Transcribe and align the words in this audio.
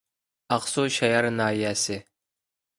ئاقسۇ 0.55 0.85
شايار 0.97 1.29
ناھىيەسى 1.37 2.01